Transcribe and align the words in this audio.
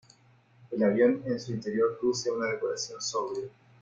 El 0.71 0.81
avión 0.83 1.21
en 1.27 1.39
su 1.39 1.51
interior 1.51 1.99
luce 2.01 2.31
una 2.31 2.47
decoración 2.49 2.99
sobria. 2.99 3.45